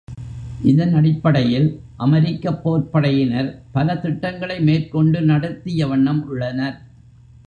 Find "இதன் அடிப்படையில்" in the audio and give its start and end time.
0.61-1.67